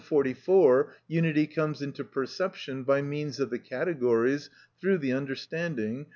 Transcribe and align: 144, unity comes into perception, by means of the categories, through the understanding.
144, 0.09 0.95
unity 1.07 1.45
comes 1.45 1.79
into 1.79 2.03
perception, 2.03 2.83
by 2.83 3.03
means 3.03 3.39
of 3.39 3.51
the 3.51 3.59
categories, 3.59 4.49
through 4.81 4.97
the 4.97 5.13
understanding. 5.13 6.07